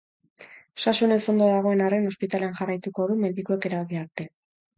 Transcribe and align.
Osasunez 0.77 1.19
ondo 1.33 1.49
dagoen 1.49 1.83
arren 1.89 2.07
ospitalean 2.13 2.57
jarraituko 2.61 3.07
du 3.13 3.19
medikuek 3.27 3.71
erabaki 3.71 4.03
arte. 4.07 4.29